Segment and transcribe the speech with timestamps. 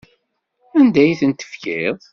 [0.79, 1.97] Anda ay ten-tefkiḍ?